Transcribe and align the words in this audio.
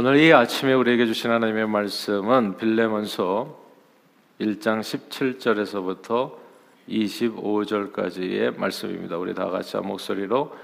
오늘 0.00 0.16
이 0.18 0.32
아침에 0.32 0.74
우리에게 0.74 1.06
주신 1.06 1.32
하나님의 1.32 1.66
말씀은 1.66 2.56
빌레몬서 2.56 3.58
1장 4.40 4.78
17절에서부터 4.78 6.34
25절까지의 6.88 8.56
말씀입니다. 8.56 9.18
우리 9.18 9.34
다 9.34 9.50
같이 9.50 9.76
한 9.76 9.88
목소리로 9.88 10.54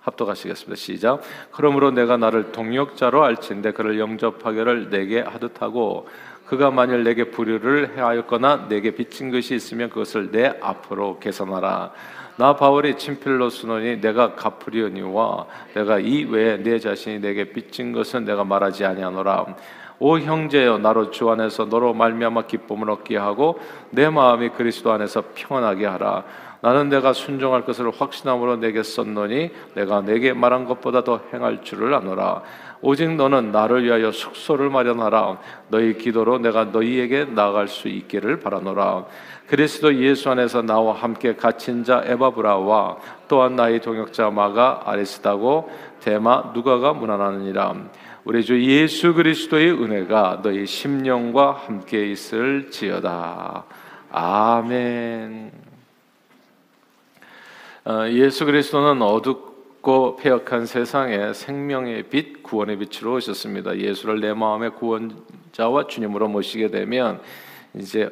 합독하시겠습니다. 0.00 0.74
시작. 0.74 1.20
그러므로 1.52 1.92
내가 1.92 2.16
나를 2.16 2.50
동력자로 2.50 3.22
알진대 3.22 3.74
그를 3.74 4.00
영접하기를 4.00 4.90
내게 4.90 5.20
하듯 5.20 5.62
하고 5.62 6.08
그가 6.46 6.72
만일 6.72 7.04
내게 7.04 7.30
불의를 7.30 7.96
해하였거나 7.96 8.66
내게 8.68 8.90
빚진 8.96 9.30
것이 9.30 9.54
있으면 9.54 9.88
그것을 9.90 10.32
내 10.32 10.52
앞으로 10.60 11.20
계산하라. 11.20 11.92
나 12.40 12.56
바울이 12.56 12.96
친필로 12.96 13.50
쓰노니 13.50 14.00
내가 14.00 14.34
갚으려니와 14.34 15.44
내가 15.74 15.98
이 15.98 16.24
외에 16.24 16.56
내 16.56 16.78
자신이 16.78 17.20
내게 17.20 17.44
빚진 17.44 17.92
것은 17.92 18.24
내가 18.24 18.44
말하지 18.44 18.82
아니하노라. 18.86 19.44
오 20.00 20.18
형제여 20.18 20.78
나로 20.78 21.10
주 21.10 21.30
안에서 21.30 21.66
너로 21.66 21.92
말미암아 21.92 22.46
기쁨을 22.46 22.90
얻게 22.90 23.18
하고 23.18 23.60
내 23.90 24.08
마음이 24.08 24.48
그리스도 24.50 24.90
안에서 24.92 25.24
평안하게 25.34 25.86
하라. 25.86 26.24
나는 26.62 26.88
내가 26.88 27.12
순종할 27.12 27.64
것을 27.64 27.90
확신함으로 27.90 28.56
내게 28.56 28.82
썼노니 28.82 29.50
내가 29.74 30.00
내게 30.00 30.32
말한 30.32 30.64
것보다 30.64 31.04
더 31.04 31.20
행할 31.32 31.62
줄을 31.62 31.92
아노라. 31.94 32.42
오직 32.82 33.14
너는 33.14 33.52
나를 33.52 33.84
위하여 33.84 34.10
숙소를 34.10 34.70
마련하라. 34.70 35.38
너희 35.68 35.96
기도로 35.98 36.38
내가 36.38 36.64
너희에게 36.64 37.26
나아갈 37.26 37.68
수 37.68 37.88
있기를 37.88 38.40
바라노라. 38.40 39.04
그리스도 39.48 39.94
예수 39.96 40.30
안에서 40.30 40.62
나와 40.62 40.94
함께 40.94 41.34
갇힌 41.34 41.84
자 41.84 42.02
에바브라와 42.06 42.96
또한 43.28 43.56
나의 43.56 43.80
동역자 43.80 44.30
마가 44.30 44.82
아리스다고 44.86 45.70
대마 46.00 46.52
누가가 46.54 46.94
문안하느니라. 46.94 47.74
우리 48.24 48.44
주 48.44 48.62
예수 48.62 49.14
그리스도의 49.14 49.72
은혜가 49.72 50.40
너희 50.42 50.66
심령과 50.66 51.52
함께 51.52 52.10
있을지어다. 52.10 53.64
아멘. 54.10 55.50
어, 57.86 58.08
예수 58.10 58.44
그리스도는 58.44 59.00
어둡고 59.00 60.16
폐역한 60.16 60.66
세상에 60.66 61.32
생명의 61.32 62.02
빛, 62.04 62.42
구원의 62.42 62.78
빛으로 62.78 63.14
오셨습니다. 63.14 63.78
예수를 63.78 64.20
내 64.20 64.34
마음의 64.34 64.74
구원자와 64.74 65.86
주님으로 65.88 66.28
모시게 66.28 66.68
되면 66.68 67.22
이제 67.74 68.10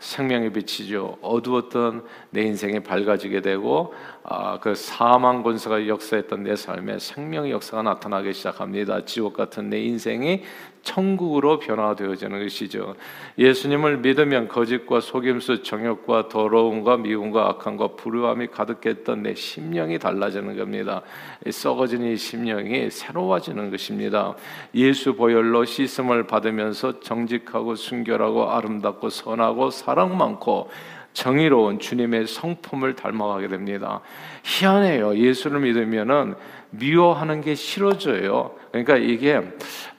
생명의 0.00 0.50
빛이죠. 0.52 1.18
어두웠던 1.20 2.04
내 2.30 2.42
인생이 2.42 2.80
밝아지게 2.80 3.42
되고 3.42 3.94
아, 4.24 4.58
그 4.58 4.74
사망 4.74 5.42
권세가 5.42 5.86
역사했던 5.86 6.42
내 6.42 6.56
삶에 6.56 6.98
생명의 6.98 7.52
역사가 7.52 7.82
나타나기 7.82 8.32
시작합니다. 8.32 9.04
지옥 9.04 9.34
같은 9.34 9.68
내 9.68 9.80
인생이 9.80 10.42
천국으로 10.82 11.58
변화되어지는 11.58 12.42
것이죠. 12.42 12.94
예수님을 13.38 13.98
믿으면 13.98 14.48
거짓과 14.48 15.00
속임수, 15.00 15.62
정욕과 15.62 16.28
더러움과 16.28 16.96
미움과 16.96 17.48
악함과 17.48 17.88
불우함이 17.96 18.48
가득했던 18.48 19.22
내 19.22 19.34
심령이 19.34 19.98
달라지는 19.98 20.56
겁니다. 20.56 21.02
썩어진 21.50 22.04
이 22.04 22.16
심령이 22.16 22.90
새로워지는 22.90 23.70
것입니다. 23.70 24.34
예수 24.74 25.14
보혈로 25.14 25.64
씻음을 25.64 26.26
받으면서 26.26 27.00
정직하고 27.00 27.74
순결하고 27.74 28.50
아름답고 28.50 29.10
선하고 29.10 29.70
사랑 29.70 30.16
많고 30.16 30.70
정의로운 31.12 31.78
주님의 31.78 32.26
성품을 32.26 32.94
닮아가게 32.96 33.48
됩니다. 33.48 34.00
희한해요. 34.44 35.16
예수를 35.16 35.60
믿으면은 35.60 36.34
미워하는 36.70 37.40
게 37.40 37.54
싫어져요. 37.54 38.54
그러니까 38.70 38.96
이게 38.96 39.40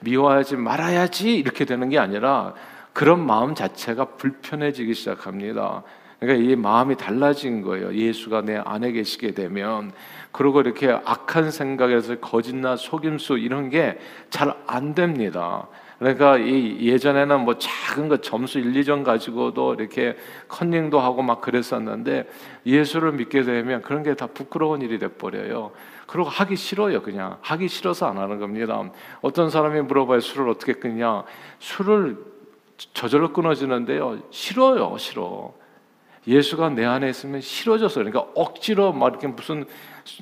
미워하지 0.00 0.56
말아야지 0.56 1.36
이렇게 1.36 1.64
되는 1.64 1.88
게 1.90 1.98
아니라 1.98 2.54
그런 2.92 3.24
마음 3.24 3.54
자체가 3.54 4.16
불편해지기 4.16 4.94
시작합니다. 4.94 5.82
그러니까 6.18 6.50
이 6.50 6.56
마음이 6.56 6.96
달라진 6.96 7.62
거예요. 7.62 7.92
예수가 7.94 8.42
내 8.42 8.56
안에 8.64 8.92
계시게 8.92 9.32
되면 9.32 9.92
그리고 10.30 10.60
이렇게 10.60 10.90
악한 10.90 11.50
생각에서 11.50 12.20
거짓나 12.20 12.76
속임수 12.76 13.38
이런 13.38 13.68
게 13.70 13.98
잘 14.30 14.54
안 14.66 14.94
됩니다. 14.94 15.66
그러니까 16.02 16.36
이 16.36 16.78
예전에는 16.80 17.44
뭐 17.44 17.58
작은 17.58 18.08
거 18.08 18.16
점수 18.16 18.58
1, 18.58 18.72
2점 18.72 19.04
가지고도 19.04 19.74
이렇게 19.74 20.16
컨닝도 20.48 20.98
하고 20.98 21.22
막 21.22 21.40
그랬었는데 21.40 22.28
예수를 22.66 23.12
믿게 23.12 23.42
되면 23.42 23.82
그런 23.82 24.02
게 24.02 24.14
다 24.14 24.26
부끄러운 24.26 24.82
일이 24.82 24.98
돼 24.98 25.06
버려요. 25.06 25.70
그리고 26.08 26.28
하기 26.28 26.56
싫어요, 26.56 27.02
그냥. 27.02 27.38
하기 27.42 27.68
싫어서 27.68 28.06
안 28.06 28.18
하는 28.18 28.40
겁니다. 28.40 28.82
어떤 29.20 29.48
사람이 29.48 29.82
물어봐요, 29.82 30.18
술을 30.20 30.48
어떻게 30.48 30.72
끊냐? 30.72 31.22
술을 31.60 32.18
저절로 32.94 33.32
끊어지는데요. 33.32 34.22
싫어요, 34.30 34.96
싫어. 34.98 35.54
예수가 36.26 36.70
내 36.70 36.84
안에 36.84 37.10
있으면 37.10 37.40
싫어져서 37.40 38.00
그러니까 38.00 38.26
억지로 38.34 38.92
막 38.92 39.08
이렇게 39.08 39.28
무슨 39.28 39.66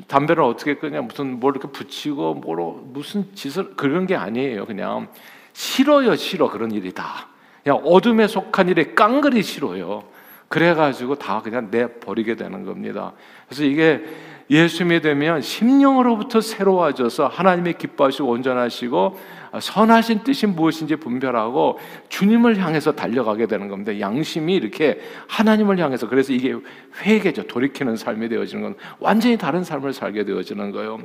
담배를 0.09 0.43
어떻게 0.43 0.77
끊냐 0.77 1.03
무슨 1.03 1.41
뭘 1.41 1.55
이렇게 1.55 1.69
붙이고 1.69 2.35
뭐로 2.35 2.81
무슨 2.87 3.35
짓을 3.35 3.75
그런 3.77 4.07
게 4.07 4.17
아니에요 4.17 4.65
그냥 4.65 5.09
싫어요, 5.53 6.16
싫어. 6.16 6.50
그런 6.50 6.71
일이 6.71 6.93
다. 6.93 7.28
그냥 7.62 7.81
어둠에 7.84 8.27
속한 8.27 8.69
일에 8.69 8.94
깡그리 8.94 9.43
싫어요. 9.43 10.05
그래가지고 10.49 11.15
다 11.15 11.41
그냥 11.43 11.71
내 11.71 11.87
버리게 11.87 12.34
되는 12.34 12.65
겁니다. 12.65 13.12
그래서 13.47 13.65
이게 13.65 14.05
예수 14.50 14.84
믿으면 14.84 15.43
심령으로부터 15.43 16.41
새로워져서 16.41 17.28
하나님의 17.28 17.78
기뻐하시고 17.78 18.28
온전하시고 18.28 19.21
선하신 19.61 20.25
뜻이 20.25 20.47
무엇인지 20.49 20.97
분별하고 20.97 21.78
주님을 22.09 22.59
향해서 22.59 22.93
달려가게 22.93 23.47
되는 23.47 23.69
겁니다. 23.69 23.99
양심이 24.00 24.55
이렇게 24.55 25.00
하나님을 25.28 25.78
향해서 25.78 26.09
그래서 26.09 26.32
이게 26.32 26.56
회개죠. 27.00 27.44
돌이키는 27.44 27.94
삶이 27.94 28.28
되어지는 28.28 28.62
건 28.65 28.75
완전히 28.99 29.38
다른 29.38 29.62
삶을 29.62 29.93
살게 29.93 30.25
되어지는 30.25 30.72
거예요. 30.72 30.99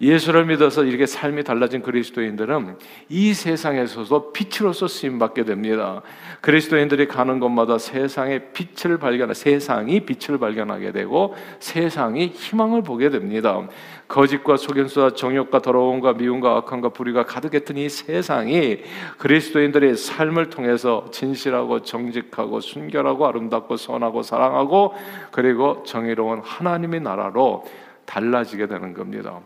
예수를 0.00 0.46
믿어서 0.46 0.84
이렇게 0.84 1.06
삶이 1.06 1.44
달라진 1.44 1.82
그리스도인들은 1.82 2.76
이 3.08 3.34
세상에서도 3.34 4.32
빛으로서 4.32 4.88
쓰임 4.88 5.18
받게 5.18 5.44
됩니다. 5.44 6.02
그리스도인들이 6.40 7.08
가는 7.08 7.40
곳마다 7.40 7.78
세상의 7.78 8.52
빛을 8.52 8.98
발견, 8.98 9.32
세상이 9.32 10.00
빛을 10.00 10.38
발견하게 10.38 10.92
되고 10.92 11.34
세상이 11.60 12.28
희망을 12.28 12.82
보게 12.82 13.10
됩니다. 13.10 13.66
거짓과 14.08 14.56
속임수와 14.56 15.10
정욕과 15.10 15.60
더러움과 15.60 16.12
미움과 16.12 16.56
악함과 16.58 16.90
불의가 16.90 17.24
가득했던 17.24 17.78
이 17.78 17.88
세상이 17.88 18.78
그리스도인들의 19.18 19.96
삶을 19.96 20.50
통해서 20.50 21.06
진실하고 21.10 21.82
정직하고 21.82 22.60
순결하고 22.60 23.26
아름답고 23.26 23.76
선하고 23.76 24.22
사랑하고 24.22 24.94
그리고 25.30 25.82
정의로운 25.86 26.40
하나님의 26.44 27.00
나라로 27.00 27.64
달라지게 28.04 28.66
되는 28.66 28.92
겁니다. 28.92 29.40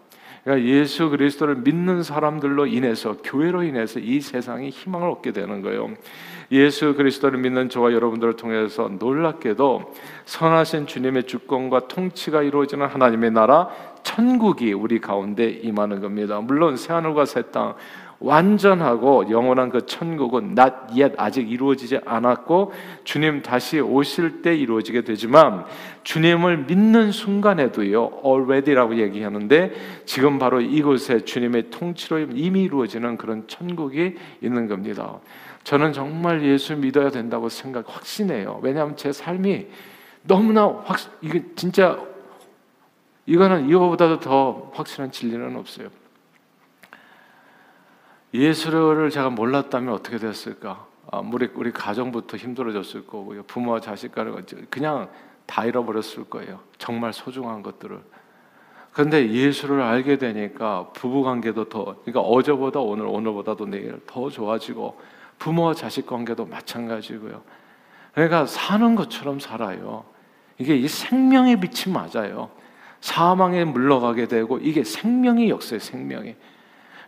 그러니까 0.49 0.67
예수 0.67 1.11
그리스도를 1.11 1.57
믿는 1.57 2.03
사람들로 2.03 2.67
인해서 2.67 3.19
교회로 3.23 3.65
인해서 3.65 4.01
이 4.01 4.23
세상이 4.23 4.71
희망을 4.71 5.11
얻게 5.11 5.33
되는 5.33 5.61
거예요. 5.61 5.91
예수 6.51 6.95
그리스도를 6.95 7.39
믿는 7.39 7.69
저와 7.69 7.93
여러분들을 7.93 8.37
통해서 8.37 8.89
놀랍게도 8.99 9.93
선하신 10.25 10.87
주님의 10.87 11.25
주권과 11.25 11.89
통치가 11.89 12.43
이루어지는 12.43 12.87
하나님의 12.87 13.33
나라 13.33 13.69
천국이 14.03 14.73
우리 14.73 15.03
가운데 15.03 15.51
임하는 15.51 16.01
겁니다. 16.01 16.41
물론 16.41 16.79
새 16.79 16.95
하늘과 16.95 17.27
새 17.27 17.43
땅 17.43 17.75
완전하고 18.21 19.31
영원한 19.31 19.71
그 19.71 19.87
천국은 19.87 20.57
not 20.59 20.73
yet 20.91 21.15
아직 21.17 21.51
이루어지지 21.51 22.01
않았고 22.05 22.73
주님 23.05 23.43
다시 23.43 23.79
오실 23.79 24.43
때 24.43 24.57
이루어지게 24.57 25.03
되지만 25.03 25.65
주님을 26.03 26.65
믿는 26.65 27.13
순간에도요 27.13 28.23
already라고 28.25 28.99
얘기하는데 28.99 29.73
지금 30.05 30.39
바로 30.39 30.61
이곳에 30.61 31.25
주님의 31.25 31.71
통치로 31.71 32.19
이미 32.35 32.63
이루어지는 32.63 33.17
그런 33.17 33.47
천국이 33.47 34.17
있는 34.43 34.67
겁니다. 34.67 35.19
저는 35.63 35.93
정말 35.93 36.43
예수 36.43 36.77
믿어야 36.77 37.11
된다고 37.11 37.49
생각 37.49 37.85
확신해요. 37.95 38.61
왜냐하면 38.63 38.97
제 38.97 39.13
삶이 39.13 39.67
너무나 40.23 40.67
확 40.85 40.99
이게 41.21 41.45
진짜 41.55 41.99
이거는 43.27 43.69
이거보다도 43.69 44.21
더 44.21 44.71
확실한 44.75 45.13
진리는 45.13 45.55
없어요. 45.57 45.89
예수를 48.35 49.11
제가 49.11 49.31
몰랐다면 49.31 49.95
어떻게 49.95 50.19
됐을까? 50.19 50.87
아, 51.11 51.19
우리 51.19 51.49
우리 51.55 51.73
가정부터 51.73 52.37
힘들어졌을 52.37 53.07
거고요. 53.07 53.45
부모와 53.45 53.81
자식 53.81 54.13
간에 54.13 54.31
그냥 54.69 55.09
다 55.47 55.65
잃어버렸을 55.65 56.25
거예요. 56.25 56.61
정말 56.77 57.13
소중한 57.13 57.63
것들을. 57.63 57.99
그런데 58.93 59.31
예수를 59.31 59.81
알게 59.81 60.19
되니까 60.19 60.91
부부 60.93 61.23
관계도 61.23 61.69
더 61.69 61.85
그러니까 62.03 62.21
어제보다 62.21 62.81
오늘 62.81 63.07
오늘보다도 63.07 63.67
내일 63.67 64.01
더 64.07 64.29
좋아지고 64.29 65.01
부모와 65.39 65.75
자식 65.75 66.07
관계도 66.07 66.47
마찬가지고요. 66.47 67.43
그러니까 68.13 68.47
사는 68.47 68.95
것처럼 68.95 69.39
살아요. 69.39 70.05
이게 70.59 70.77
이 70.77 70.89
생명의 70.89 71.61
빛이 71.61 71.95
맞아요. 71.95 72.51
사망에 73.01 73.65
물러가게 73.65 74.27
되고 74.27 74.59
이게 74.59 74.85
생명의 74.85 75.49
역사의 75.49 75.81
생명이. 75.81 76.35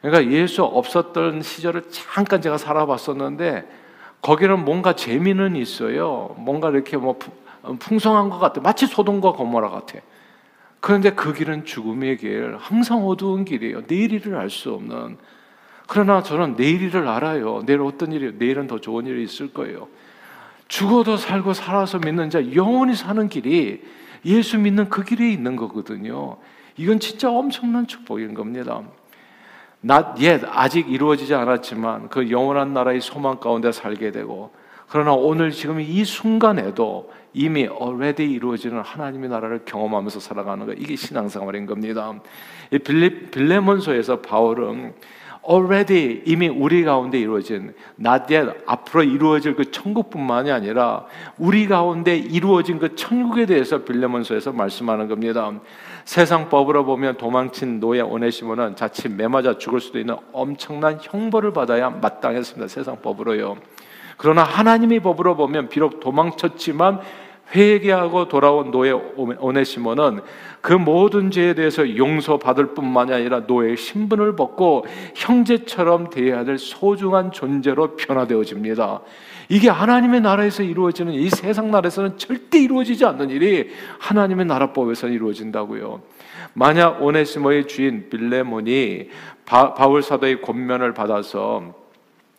그러니까 0.00 0.32
예수 0.32 0.62
없었던 0.62 1.42
시절을 1.42 1.84
잠깐 1.90 2.40
제가 2.40 2.56
살아봤었는데 2.58 3.68
거기는 4.22 4.64
뭔가 4.64 4.94
재미는 4.94 5.56
있어요. 5.56 6.34
뭔가 6.38 6.70
이렇게 6.70 6.96
뭐 6.96 7.18
풍성한 7.78 8.30
것 8.30 8.38
같아. 8.38 8.60
마치 8.60 8.86
소돔과 8.86 9.32
고모라 9.32 9.70
같아. 9.70 9.98
그런데 10.80 11.10
그 11.10 11.34
길은 11.34 11.66
죽음의 11.66 12.16
길, 12.18 12.56
항상 12.58 13.06
어두운 13.06 13.44
길이에요. 13.44 13.82
내일을 13.86 14.34
알 14.36 14.48
수 14.48 14.72
없는. 14.72 15.18
그러나 15.86 16.22
저는 16.22 16.54
내일을 16.56 17.06
알아요. 17.06 17.62
내일 17.66 17.82
어떤 17.82 18.12
일이, 18.12 18.32
내일은 18.38 18.66
더 18.66 18.78
좋은 18.78 19.06
일이 19.06 19.22
있을 19.24 19.52
거예요. 19.52 19.88
죽어도 20.68 21.16
살고 21.16 21.52
살아서 21.52 21.98
믿는 21.98 22.30
자, 22.30 22.54
영원히 22.54 22.94
사는 22.94 23.28
길이 23.28 23.82
예수 24.24 24.56
믿는 24.56 24.88
그 24.88 25.02
길에 25.02 25.30
있는 25.30 25.56
거거든요. 25.56 26.36
이건 26.76 27.00
진짜 27.00 27.28
엄청난 27.30 27.86
축복인 27.86 28.34
겁니다. 28.34 28.82
Not 29.84 30.24
yet 30.24 30.44
아직 30.50 30.90
이루어지지 30.90 31.34
않았지만 31.34 32.08
그 32.08 32.30
영원한 32.30 32.74
나라의 32.74 33.00
소망 33.00 33.38
가운데 33.38 33.72
살게 33.72 34.10
되고 34.10 34.50
그러나 34.88 35.12
오늘 35.12 35.52
지금 35.52 35.80
이 35.80 36.04
순간에도 36.04 37.10
이미 37.32 37.60
already 37.60 38.30
이루어지는 38.32 38.80
하나님의 38.80 39.30
나라를 39.30 39.60
경험하면서 39.64 40.18
살아가는 40.18 40.66
거 40.66 40.72
이게 40.72 40.96
신앙생활인 40.96 41.66
겁니다. 41.66 42.12
이 42.72 42.78
빌레, 42.78 43.30
빌레몬서에서 43.30 44.20
바울은 44.20 44.92
already 45.48 46.22
이미 46.26 46.48
우리 46.48 46.82
가운데 46.82 47.18
이루어진 47.18 47.72
not 47.98 48.34
yet 48.34 48.50
앞으로 48.66 49.04
이루어질 49.04 49.54
그 49.54 49.70
천국뿐만이 49.70 50.50
아니라 50.50 51.06
우리 51.38 51.66
가운데 51.68 52.16
이루어진 52.16 52.78
그 52.78 52.96
천국에 52.96 53.46
대해서 53.46 53.84
빌레몬서에서 53.84 54.52
말씀하는 54.52 55.08
겁니다. 55.08 55.52
세상 56.10 56.48
법으로 56.48 56.84
보면 56.84 57.18
도망친 57.18 57.78
노예 57.78 58.00
오네시모는 58.00 58.74
자칫 58.74 59.12
매맞아 59.12 59.58
죽을 59.58 59.78
수도 59.78 60.00
있는 60.00 60.16
엄청난 60.32 60.98
형벌을 61.00 61.52
받아야 61.52 61.88
마땅했습니다. 61.88 62.66
세상 62.66 63.00
법으로요. 63.00 63.56
그러나 64.16 64.42
하나님의 64.42 64.98
법으로 65.04 65.36
보면 65.36 65.68
비록 65.68 66.00
도망쳤지만 66.00 66.98
회개하고 67.54 68.26
돌아온 68.26 68.72
노예 68.72 68.90
오네시모는 68.90 70.22
그 70.60 70.72
모든 70.72 71.30
죄에 71.30 71.54
대해서 71.54 71.96
용서받을 71.96 72.74
뿐만이 72.74 73.12
아니라 73.12 73.44
노예의 73.46 73.76
신분을 73.76 74.34
벗고 74.34 74.84
형제처럼 75.14 76.10
대해야 76.10 76.42
될 76.42 76.58
소중한 76.58 77.30
존재로 77.30 77.94
변화되어집니다. 77.94 79.00
이게 79.50 79.68
하나님의 79.68 80.20
나라에서 80.20 80.62
이루어지는 80.62 81.12
이 81.12 81.28
세상 81.28 81.72
나라에서는 81.72 82.18
절대 82.18 82.60
이루어지지 82.60 83.04
않는 83.04 83.30
일이 83.30 83.68
하나님의 83.98 84.46
나라법에서 84.46 85.08
이루어진다고요. 85.08 86.02
만약 86.54 87.02
오네시모의 87.02 87.66
주인 87.66 88.08
빌레몬이 88.08 89.10
바, 89.44 89.74
바울 89.74 90.04
사도의 90.04 90.40
권면을 90.42 90.94
받아서 90.94 91.74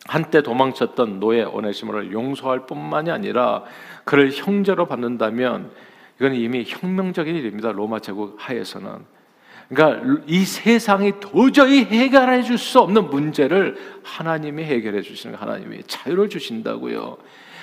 한때 0.06 0.42
도망쳤던 0.42 1.20
노예 1.20 1.42
오네시모를 1.42 2.12
용서할 2.12 2.64
뿐만이 2.64 3.10
아니라 3.10 3.62
그를 4.04 4.32
형제로 4.32 4.86
받는다면 4.86 5.70
이건 6.18 6.34
이미 6.34 6.64
혁명적인 6.66 7.36
일입니다. 7.36 7.72
로마 7.72 7.98
제국 7.98 8.36
하에서는. 8.38 9.21
그러니까 9.68 10.22
이 10.26 10.44
세상이 10.44 11.14
도저히 11.20 11.84
해결해 11.84 12.42
줄 12.42 12.58
수 12.58 12.80
없는 12.80 13.10
문제를 13.10 13.76
하나님이 14.02 14.64
해결해 14.64 15.02
주시는 15.02 15.36
하나님이 15.36 15.82
자유를 15.86 16.28
주신다고요. 16.28 17.16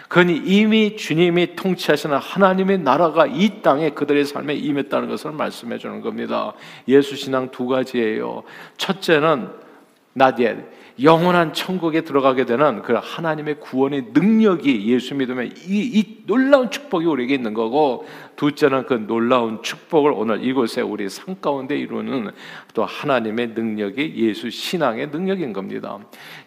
그니 0.07 0.35
이미 0.37 0.97
주님이 0.97 1.55
통치하시는 1.55 2.17
하나님의 2.17 2.79
나라가 2.79 3.27
이 3.27 3.61
땅에 3.61 3.91
그들의 3.91 4.25
삶에 4.25 4.55
임했다는 4.55 5.07
것을 5.07 5.31
말씀해 5.31 5.77
주는 5.77 6.01
겁니다. 6.01 6.53
예수 6.87 7.15
신앙 7.15 7.51
두 7.51 7.67
가지예요. 7.67 8.41
첫째는 8.77 9.49
나디엘 10.13 10.78
영원한 11.01 11.53
천국에 11.53 12.01
들어가게 12.01 12.45
되는 12.45 12.81
그 12.81 12.93
하나님의 12.93 13.59
구원의 13.59 14.07
능력이 14.13 14.91
예수 14.91 15.15
믿으면 15.15 15.47
이, 15.67 15.79
이 15.93 16.25
놀라운 16.25 16.69
축복이 16.69 17.05
우리에게 17.05 17.33
있는 17.33 17.53
거고 17.53 18.05
둘째는 18.35 18.85
그 18.85 18.93
놀라운 18.93 19.61
축복을 19.61 20.11
오늘 20.13 20.43
이곳에 20.43 20.81
우리 20.81 21.09
산 21.09 21.39
가운데 21.41 21.77
이루는 21.77 22.31
또 22.73 22.85
하나님의 22.85 23.49
능력이 23.49 24.13
예수 24.17 24.49
신앙의 24.49 25.07
능력인 25.07 25.53
겁니다. 25.53 25.99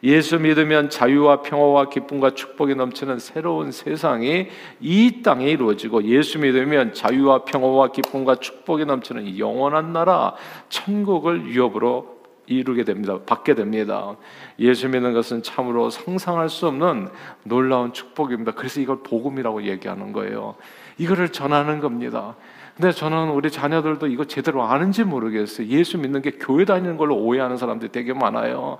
예수 0.02 0.38
믿으면 0.38 0.90
자유와 0.90 1.42
평화와 1.42 1.88
기쁨과 1.88 2.30
축복이 2.34 2.74
넘치는 2.74 3.18
새로운 3.18 3.72
세상이 3.72 4.48
이 4.80 5.22
땅에 5.22 5.48
이루어지고 5.48 6.04
예수 6.04 6.38
믿으면 6.38 6.94
자유와 6.94 7.44
평화와 7.44 7.92
기쁨과 7.92 8.36
축복이 8.36 8.84
넘치는 8.84 9.38
영원한 9.38 9.92
나라 9.92 10.34
천국을 10.68 11.46
유업으로 11.46 12.21
이루게 12.46 12.84
됩니다. 12.84 13.18
받게 13.24 13.54
됩니다. 13.54 14.16
예수 14.58 14.88
믿는 14.88 15.12
것은 15.12 15.42
참으로 15.42 15.90
상상할 15.90 16.48
수 16.48 16.66
없는 16.66 17.08
놀라운 17.44 17.92
축복입니다. 17.92 18.52
그래서 18.52 18.80
이걸 18.80 19.02
복음이라고 19.02 19.64
얘기하는 19.64 20.12
거예요. 20.12 20.56
이거를 20.98 21.30
전하는 21.30 21.80
겁니다. 21.80 22.34
근데 22.76 22.90
저는 22.90 23.30
우리 23.30 23.50
자녀들도 23.50 24.06
이거 24.06 24.24
제대로 24.24 24.62
아는지 24.64 25.04
모르겠어요. 25.04 25.66
예수 25.68 25.98
믿는 25.98 26.22
게 26.22 26.32
교회 26.32 26.64
다니는 26.64 26.96
걸로 26.96 27.16
오해하는 27.16 27.56
사람들이 27.56 27.92
되게 27.92 28.12
많아요. 28.12 28.78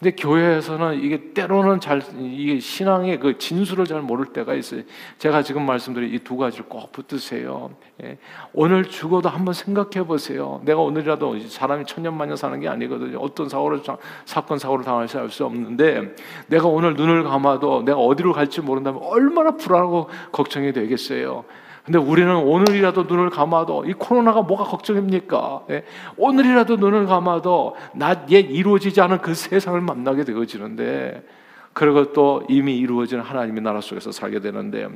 근데 0.00 0.16
교회에서는 0.16 1.02
이게 1.02 1.34
때로는 1.34 1.78
잘 1.78 2.02
이게 2.18 2.58
신앙의 2.58 3.20
그 3.20 3.36
진수를 3.36 3.84
잘 3.84 4.00
모를 4.00 4.24
때가 4.32 4.54
있어요. 4.54 4.80
제가 5.18 5.42
지금 5.42 5.66
말씀드린 5.66 6.14
이 6.14 6.18
두 6.20 6.36
가지를 6.38 6.66
꼭 6.68 6.90
붙드세요. 6.92 7.70
예. 8.02 8.16
오늘 8.54 8.84
죽어도 8.84 9.28
한번 9.28 9.52
생각해 9.52 10.06
보세요. 10.06 10.62
내가 10.64 10.80
오늘이라도 10.80 11.40
사람이 11.40 11.84
천년만년 11.84 12.36
사는 12.36 12.58
게 12.60 12.68
아니거든요. 12.68 13.18
어떤 13.18 13.48
사고를 13.48 13.82
사건 14.24 14.58
사고를 14.58 14.84
당할지 14.84 15.18
알수 15.18 15.44
없는데 15.44 16.14
내가 16.46 16.66
오늘 16.66 16.94
눈을 16.94 17.24
감아도 17.24 17.82
내가 17.82 17.98
어디로 17.98 18.32
갈지 18.32 18.62
모른다면 18.62 19.02
얼마나 19.02 19.50
불안하고 19.50 20.08
걱정이 20.32 20.72
되겠어요. 20.72 21.44
근데 21.84 21.98
우리는 21.98 22.34
오늘이라도 22.34 23.04
눈을 23.04 23.30
감아도 23.30 23.84
이 23.84 23.92
코로나가 23.94 24.42
뭐가 24.42 24.64
걱정입니까? 24.64 25.64
예? 25.70 25.84
오늘이라도 26.16 26.76
눈을 26.76 27.06
감아도 27.06 27.76
낮 27.94 28.30
옛 28.30 28.50
이루어지지 28.50 29.00
않은 29.00 29.18
그 29.18 29.34
세상을 29.34 29.80
만나게 29.80 30.24
되어지는데 30.24 31.22
그리고 31.72 32.12
또 32.12 32.44
이미 32.48 32.76
이루어진 32.76 33.20
하나님의 33.20 33.62
나라 33.62 33.80
속에서 33.80 34.12
살게 34.12 34.40
되는데 34.40 34.88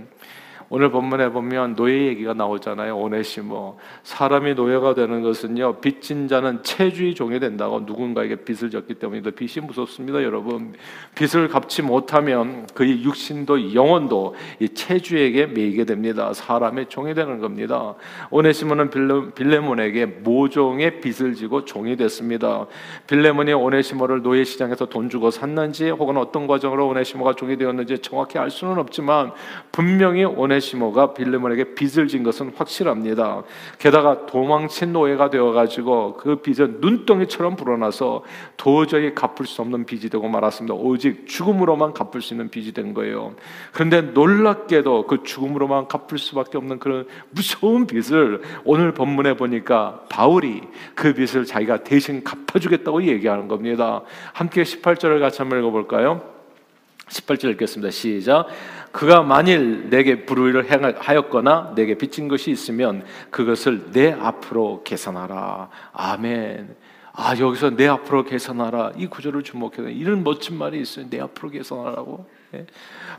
오늘 0.70 0.90
본문에 0.90 1.30
보면 1.30 1.76
노예 1.76 2.06
얘기가 2.06 2.34
나오잖아요. 2.34 2.96
오네시모. 2.96 3.78
사람이 4.02 4.54
노예가 4.54 4.94
되는 4.94 5.22
것은요. 5.22 5.80
빚진 5.80 6.26
자는 6.26 6.62
체주의 6.62 7.14
종이 7.14 7.38
된다고 7.38 7.80
누군가에게 7.80 8.36
빚을 8.36 8.70
졌기 8.70 8.94
때문이다. 8.94 9.32
빚이 9.32 9.60
무섭습니다, 9.60 10.22
여러분. 10.22 10.74
빚을 11.14 11.48
갚지 11.48 11.82
못하면 11.82 12.66
그의 12.74 13.04
육신도 13.04 13.74
영혼도 13.74 14.34
이 14.60 14.68
체주에게 14.68 15.46
매이게 15.46 15.84
됩니다. 15.84 16.32
사람의 16.32 16.86
종이 16.88 17.14
되는 17.14 17.40
겁니다. 17.40 17.94
오네시모는 18.30 18.90
빌레몬에게 19.34 20.06
모종의 20.06 21.00
빚을 21.00 21.34
지고 21.34 21.64
종이 21.64 21.96
됐습니다. 21.96 22.66
빌레몬이 23.06 23.52
오네시모를 23.52 24.22
노예 24.22 24.44
시장에서 24.44 24.86
돈 24.86 25.08
주고 25.08 25.30
샀는지 25.30 25.90
혹은 25.90 26.16
어떤 26.16 26.46
과정으로 26.46 26.88
오네시모가 26.88 27.34
종이 27.34 27.56
되었는지 27.56 27.98
정확히 27.98 28.38
알 28.38 28.50
수는 28.50 28.78
없지만 28.78 29.32
분명히 29.70 30.24
오네 30.24 30.53
오네시모가 30.54 31.14
빌레몬에게 31.14 31.74
빚을 31.74 32.08
진 32.08 32.22
것은 32.22 32.52
확실합니다. 32.56 33.42
게다가 33.78 34.26
도망친 34.26 34.92
노예가 34.92 35.30
되어가지고 35.30 36.14
그 36.14 36.36
빚은 36.36 36.80
눈덩이처럼 36.80 37.56
불어나서 37.56 38.22
도저히 38.56 39.14
갚을 39.14 39.46
수 39.46 39.62
없는 39.62 39.86
빚이 39.86 40.08
되고 40.08 40.28
말았습니다. 40.28 40.74
오직 40.74 41.26
죽음으로만 41.26 41.92
갚을 41.92 42.20
수 42.20 42.34
있는 42.34 42.48
빚이 42.50 42.72
된 42.72 42.94
거예요. 42.94 43.34
그런데 43.72 44.00
놀랍게도 44.00 45.06
그 45.06 45.22
죽음으로만 45.22 45.88
갚을 45.88 46.18
수밖에 46.18 46.58
없는 46.58 46.78
그런 46.78 47.06
무서운 47.30 47.86
빚을 47.86 48.42
오늘 48.64 48.92
본문에 48.94 49.36
보니까 49.36 50.04
바울이 50.08 50.62
그 50.94 51.12
빚을 51.14 51.44
자기가 51.44 51.84
대신 51.84 52.22
갚아주겠다고 52.22 53.04
얘기하는 53.04 53.48
겁니다. 53.48 54.02
함께 54.32 54.62
18절을 54.62 55.20
같이 55.20 55.38
한번 55.38 55.58
읽어볼까요? 55.60 56.34
18절 57.08 57.50
읽겠습니다. 57.52 57.90
시작. 57.90 58.46
그가 58.94 59.22
만일 59.22 59.90
내게 59.90 60.24
불의를 60.24 60.70
하였거나 61.00 61.72
내게 61.74 61.98
빚진 61.98 62.28
것이 62.28 62.52
있으면 62.52 63.04
그것을 63.30 63.90
내 63.90 64.12
앞으로 64.12 64.82
계산하라. 64.84 65.68
아멘. 65.92 66.76
아, 67.12 67.36
여기서 67.36 67.70
내 67.70 67.88
앞으로 67.88 68.22
계산하라. 68.22 68.92
이 68.96 69.08
구절을 69.08 69.42
주목해서 69.42 69.88
이런 69.88 70.22
멋진 70.22 70.56
말이 70.56 70.80
있어요. 70.80 71.10
내 71.10 71.18
앞으로 71.18 71.50
계산하라고. 71.50 72.26
예. 72.54 72.66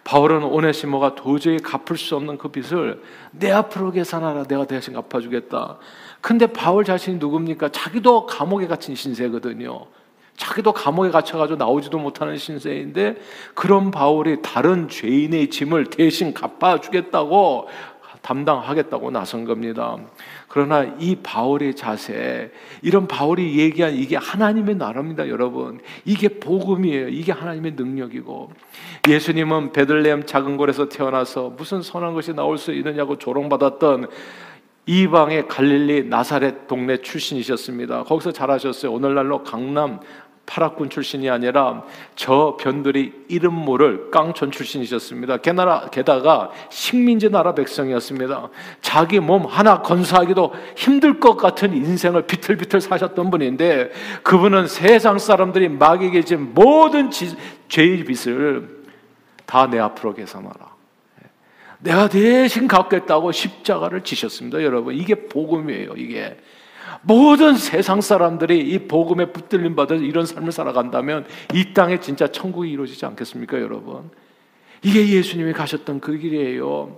바울은 0.06 0.44
오네시모가 0.44 1.16
도저히 1.16 1.58
갚을 1.58 1.98
수 1.98 2.16
없는 2.16 2.38
그 2.38 2.48
빚을 2.48 3.04
내 3.32 3.52
앞으로 3.52 3.92
계산하라. 3.92 4.44
내가 4.44 4.66
대신 4.66 4.94
갚아주겠다. 4.94 5.78
근데 6.22 6.48
바울 6.48 6.86
자신이 6.86 7.18
누굽니까? 7.18 7.70
자기도 7.74 8.26
감옥에 8.26 8.68
갇힌 8.68 8.96
신세거든요. 8.96 9.88
자기도 10.38 10.74
감옥에 10.74 11.10
갇혀가지고 11.10 11.58
나오지도 11.58 11.98
못하는 11.98 12.38
신세인데 12.38 13.18
그런 13.54 13.92
바울이 13.92 14.42
다른 14.42 14.90
죄인의 14.90 15.50
짐을 15.50 15.86
대신 15.86 16.34
갚아주겠다고 16.34 17.68
담당하겠다고 18.26 19.12
나선 19.12 19.46
겁니다. 19.46 19.98
그러나 20.48 20.84
이 21.00 21.16
바울의 21.18 21.76
자세, 21.76 22.52
이런 22.82 23.08
바울이 23.08 23.60
얘기한 23.60 23.94
이게 23.94 24.16
하나님의 24.16 24.76
나라입니다, 24.76 25.30
여러분. 25.30 25.80
이게 26.06 26.28
복음이에요. 26.28 27.10
이게 27.10 27.32
하나님의 27.32 27.74
능력이고. 27.74 28.52
예수님은 29.08 29.74
베들레헴 29.74 30.26
작은 30.26 30.58
곳에서 30.58 30.90
태어나서 30.90 31.54
무슨 31.56 31.84
선한 31.84 32.16
것이 32.16 32.34
나올 32.34 32.58
수 32.58 32.72
있느냐고 32.74 33.18
조롱받았던 33.18 34.08
이방의 34.88 35.48
갈릴리 35.48 36.06
나사렛 36.06 36.68
동네 36.68 36.98
출신이셨습니다. 36.98 38.04
거기서 38.04 38.32
자라셨어요. 38.32 38.92
오늘날로 38.92 39.44
강남 39.44 40.00
파라군 40.46 40.90
출신이 40.90 41.30
아니라 41.30 41.84
저 42.16 42.58
변들이 42.60 43.26
이름 43.28 43.54
모를 43.54 44.12
깡촌 44.12 44.52
출신이셨습니다. 44.52 45.38
게나라, 45.38 45.90
게다가 45.90 46.52
식민지 46.70 47.30
나라 47.30 47.56
백성이었습니다. 47.56 48.50
자기 48.82 49.20
몸 49.20 49.46
하나 49.46 49.82
건사하기도 49.82 50.54
힘들 50.76 51.20
것 51.20 51.36
같은 51.36 51.76
인생을 51.76 52.28
비틀비틀 52.28 52.82
사셨던 52.82 53.32
분인데 53.32 53.92
그분은 54.24 54.68
세상 54.68 55.18
사람들이 55.18 55.70
마귀에게 55.70 56.24
진 56.24 56.54
모든 56.54 57.10
지, 57.10 57.36
죄의 57.68 58.04
빚을 58.06 58.86
다 59.46 59.68
내 59.68 59.80
앞으로 59.80 60.14
계산하라. 60.14 60.76
내가 61.80 62.10
대신 62.10 62.68
갚겠다고 62.68 63.32
십자가를 63.32 64.04
지셨습니다, 64.04 64.64
여러분. 64.64 64.96
이게 64.96 65.14
복음이에요, 65.28 65.94
이게. 65.98 66.38
모든 67.02 67.56
세상 67.56 68.02
사람들이 68.02 68.60
이 68.60 68.88
복음에 68.88 69.32
붙들림 69.32 69.76
받아 69.76 69.96
이런 69.96 70.26
삶을 70.26 70.52
살아간다면 70.52 71.26
이 71.54 71.74
땅에 71.74 72.00
진짜 72.00 72.28
천국이 72.28 72.72
이루어지지 72.72 73.06
않겠습니까, 73.06 73.60
여러분? 73.60 74.10
이게 74.84 75.08
예수님이 75.08 75.54
가셨던 75.54 76.00
그 76.00 76.18
길이에요. 76.18 76.98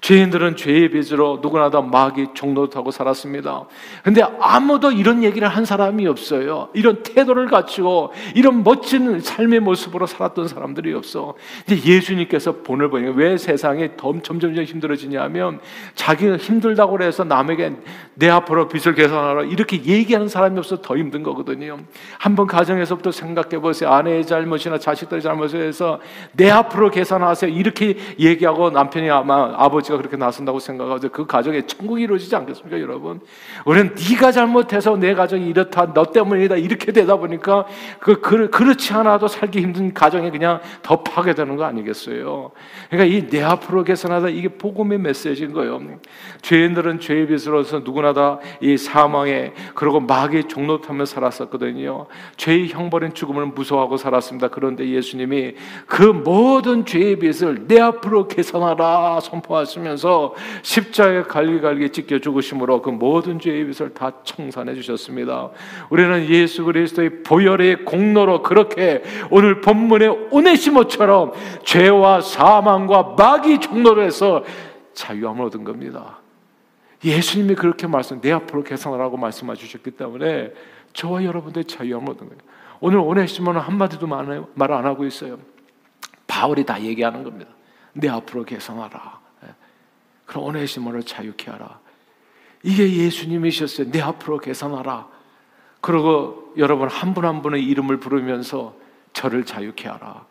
죄인들은 0.00 0.56
죄의 0.56 0.90
빚으로 0.90 1.40
누구나 1.42 1.70
다 1.70 1.80
마귀 1.80 2.28
종노릇하고 2.34 2.90
살았습니다. 2.90 3.64
근데 4.02 4.22
아무도 4.40 4.92
이런 4.92 5.22
얘기를 5.24 5.48
한 5.48 5.64
사람이 5.64 6.06
없어요. 6.06 6.68
이런 6.74 7.02
태도를 7.02 7.46
갖추고 7.46 8.12
이런 8.34 8.62
멋진 8.62 9.20
삶의 9.20 9.60
모습으로 9.60 10.06
살았던 10.06 10.48
사람들이 10.48 10.94
없어. 10.94 11.34
근데 11.66 11.82
예수님께서 11.82 12.62
본을 12.62 12.90
보니까 12.90 13.12
왜 13.12 13.36
세상이 13.36 13.90
점점 14.22 14.54
힘들어지냐면 14.54 15.60
자기가 15.94 16.36
힘들다고 16.36 17.02
해서 17.02 17.24
남에게 17.24 17.72
내 18.14 18.28
앞으로 18.28 18.68
빚을 18.68 18.94
계산하라 18.94 19.44
이렇게 19.44 19.82
얘기하는 19.84 20.28
사람이 20.28 20.58
없어 20.58 20.80
더 20.80 20.96
힘든 20.96 21.22
거거든요. 21.22 21.78
한번 22.18 22.46
가정에서부터 22.46 23.10
생각해 23.10 23.58
보세요. 23.60 23.90
아내의 23.90 24.26
잘못이나 24.26 24.78
자식들의 24.78 25.22
잘못에서 25.22 26.00
내 26.32 26.50
앞으로 26.50 26.90
계산하세요. 26.90 27.50
이렇게 27.50 27.96
얘기하고 28.18 28.70
남편이 28.70 29.10
아마 29.10 29.52
아버지 29.56 29.85
아버지가 29.86 29.96
그렇게 29.98 30.16
나선다고 30.16 30.58
생각하고 30.58 31.08
그 31.10 31.26
가정에 31.26 31.66
천국이 31.66 32.02
이루어지지 32.02 32.34
않겠습니까, 32.34 32.80
여러분? 32.80 33.20
우리는 33.64 33.94
네가 33.94 34.32
잘못해서 34.32 34.96
내 34.96 35.14
가정이 35.14 35.46
이렇다, 35.48 35.92
너 35.92 36.04
때문이다 36.04 36.56
이렇게 36.56 36.92
되다 36.92 37.16
보니까 37.16 37.66
그, 38.00 38.20
그 38.20 38.50
그렇지 38.50 38.92
않아도 38.94 39.28
살기 39.28 39.60
힘든 39.60 39.92
가정에 39.94 40.30
그냥 40.30 40.60
더 40.82 41.02
파괴되는 41.02 41.56
거 41.56 41.64
아니겠어요? 41.64 42.50
그러니까 42.90 43.16
이 43.16 43.26
내 43.26 43.42
앞으로 43.42 43.82
계산하다 43.84 44.28
이게 44.28 44.48
복음의 44.48 44.98
메시지인 44.98 45.52
거예요. 45.52 45.80
죄인들은 46.42 47.00
죄의 47.00 47.26
빚으로서 47.26 47.80
누구나 47.80 48.12
다 48.12 48.38
이 48.60 48.76
사망에 48.76 49.52
그리고 49.74 50.00
마귀의 50.00 50.44
종노타며 50.48 51.04
살았었거든요. 51.04 52.06
죄의 52.36 52.68
형벌인 52.68 53.12
죽음을 53.14 53.46
무서워하고 53.46 53.96
살았습니다. 53.96 54.48
그런데 54.48 54.88
예수님이 54.88 55.54
그 55.86 56.02
모든 56.02 56.84
죄의 56.86 57.18
빚을 57.18 57.66
내 57.66 57.80
앞으로 57.80 58.28
계산하라 58.28 59.20
선포하셨습니다. 59.20 59.75
하시면서 59.76 60.34
십자가에 60.62 61.22
갈기갈기 61.22 61.90
찢겨 61.90 62.18
죽으심으로 62.18 62.82
그 62.82 62.90
모든 62.90 63.38
죄의 63.38 63.66
빚을 63.66 63.94
다 63.94 64.12
청산해 64.24 64.74
주셨습니다. 64.74 65.50
우리는 65.90 66.28
예수 66.28 66.64
그리스도의 66.64 67.22
보혈의 67.22 67.84
공로로 67.84 68.42
그렇게 68.42 69.02
오늘 69.30 69.60
본문의 69.60 70.28
오네시모처럼 70.30 71.32
죄와 71.64 72.20
사망과 72.22 73.14
마귀 73.16 73.60
종로로 73.60 74.02
해서 74.02 74.42
자유함을 74.94 75.46
얻은 75.46 75.64
겁니다. 75.64 76.18
예수님이 77.04 77.54
그렇게 77.54 77.86
말씀, 77.86 78.20
내 78.20 78.32
앞으로 78.32 78.64
계산하라고 78.64 79.16
말씀해 79.16 79.54
주셨기 79.54 79.92
때문에 79.92 80.52
저와 80.94 81.24
여러분들 81.24 81.64
자유함을 81.64 82.10
얻은 82.10 82.26
거예요. 82.28 82.40
오늘 82.80 82.98
오네시모는 82.98 83.60
한마디도 83.60 84.06
말 84.06 84.72
안 84.72 84.86
하고 84.86 85.04
있어요. 85.04 85.38
바울이 86.26 86.64
다 86.64 86.80
얘기하는 86.82 87.22
겁니다. 87.22 87.50
내 87.92 88.08
앞으로 88.08 88.44
계산하라. 88.44 89.25
그럼 90.36 90.48
오네시모를 90.48 91.02
자유케 91.02 91.50
하라. 91.50 91.80
이게 92.62 92.92
예수님이셨어요. 92.92 93.90
내 93.90 94.02
앞으로 94.02 94.38
계산하라. 94.38 95.08
그리고 95.80 96.52
여러분 96.58 96.88
한 96.88 97.14
분 97.14 97.24
한 97.24 97.40
분의 97.40 97.64
이름을 97.64 97.98
부르면서 97.98 98.76
저를 99.14 99.46
자유케 99.46 99.88
하라. 99.88 100.26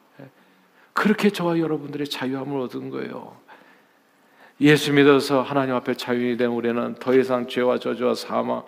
그렇게 0.93 1.29
저와 1.31 1.59
여러분들의 1.59 2.07
자유함을 2.07 2.62
얻은 2.62 2.91
거예요. 2.91 3.35
예수 4.62 4.93
믿어서 4.93 5.41
하나님 5.41 5.74
앞에 5.75 5.95
자유이 5.95 6.38
된 6.38 6.50
우리는 6.50 6.95
더 6.95 7.13
이상 7.15 7.47
죄와 7.47 7.79
저주와 7.79 8.13
사망, 8.13 8.63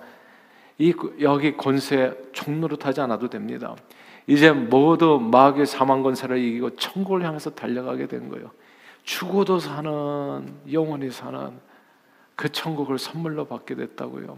이 0.80 0.94
여기 1.22 1.56
권세 1.56 2.14
종노릇하지 2.34 3.00
않아도 3.02 3.30
됩니다. 3.30 3.76
이제 4.26 4.52
모두 4.52 5.20
마귀의 5.20 5.68
사망 5.68 6.02
권세를 6.04 6.38
이기고 6.40 6.76
천국을 6.78 7.24
향해서 7.24 7.52
달려가게 7.52 8.08
된 8.08 8.28
거예요. 8.30 8.52
죽어도 9.08 9.58
사는 9.58 10.54
영원히 10.70 11.10
사는 11.10 11.58
그 12.36 12.52
천국을 12.52 13.00
선물로 13.00 13.46
받게 13.46 13.76
됐다고요. 13.76 14.38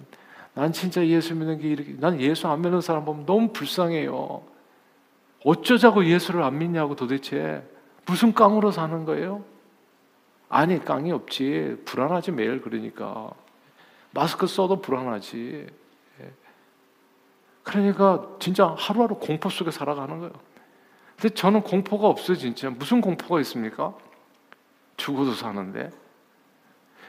난 0.54 0.72
진짜 0.72 1.06
예수 1.08 1.34
믿는 1.34 1.58
게 1.60 1.70
이렇게 1.70 1.96
난 1.98 2.22
예수 2.22 2.48
안 2.48 2.62
믿는 2.62 2.80
사람 2.80 3.04
보면 3.04 3.26
너무 3.26 3.52
불쌍해요. 3.52 4.44
어쩌자고 5.44 6.06
예수를 6.06 6.44
안 6.44 6.60
믿냐고 6.60 6.96
도대체 6.96 7.68
무슨 8.06 8.32
깡으로 8.32 8.70
사는 8.70 9.06
거예요? 9.06 9.44
아니 10.50 10.80
깡이 10.86 11.12
없지 11.12 11.82
불안하지 11.86 12.32
매일 12.32 12.62
그러니까 12.62 13.32
마스크 14.12 14.46
써도 14.46 14.82
불안하지. 14.82 15.68
예. 16.22 16.32
그러니까 17.64 18.28
진짜 18.38 18.76
하루하루 18.78 19.16
공포 19.16 19.50
속에 19.50 19.72
살아가는 19.72 20.20
거예요. 20.20 20.34
근데 21.20 21.34
저는 21.34 21.64
공포가 21.64 22.08
없어요 22.08 22.38
진짜 22.38 22.70
무슨 22.70 23.02
공포가 23.02 23.40
있습니까? 23.42 23.96
죽어도 25.00 25.34
사는데. 25.34 25.90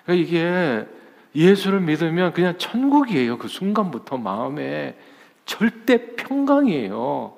그러니까 0.04 0.26
이게 0.26 0.86
예수를 1.34 1.80
믿으면 1.80 2.32
그냥 2.32 2.56
천국이에요. 2.56 3.36
그 3.36 3.48
순간부터 3.48 4.16
마음에 4.16 4.96
절대 5.44 6.14
평강이에요. 6.16 7.36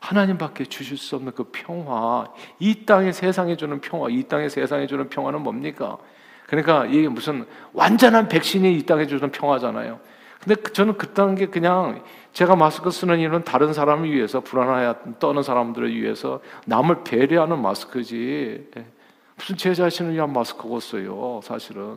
하나님밖에 0.00 0.64
주실 0.64 0.96
수 0.96 1.14
없는 1.16 1.32
그 1.32 1.44
평화, 1.52 2.26
이 2.58 2.84
땅의 2.84 3.12
세상에 3.12 3.56
주는 3.56 3.80
평화, 3.80 4.08
이 4.08 4.24
땅의 4.24 4.50
세상에 4.50 4.86
주는 4.86 5.08
평화는 5.08 5.42
뭡니까? 5.42 5.98
그러니까 6.46 6.86
이게 6.86 7.08
무슨 7.08 7.46
완전한 7.72 8.28
백신이 8.28 8.76
이 8.76 8.82
땅에 8.84 9.06
주는 9.06 9.30
평화잖아요. 9.30 10.00
근데 10.40 10.60
그 10.60 10.72
저는 10.72 10.98
그딴 10.98 11.36
게 11.36 11.46
그냥 11.46 12.02
제가 12.32 12.56
마스크 12.56 12.90
쓰는 12.90 13.20
이유는 13.20 13.44
다른 13.44 13.72
사람을 13.72 14.10
위해서 14.10 14.40
불안하여 14.40 14.96
떠는 15.20 15.44
사람들을 15.44 15.94
위해서 15.94 16.40
남을 16.66 17.04
배려하는 17.04 17.62
마스크지. 17.62 18.70
무슨 19.42 19.56
제 19.56 19.74
자신을 19.74 20.14
위한 20.14 20.32
마스크고 20.32 20.78
써요. 20.78 21.40
사실은 21.42 21.96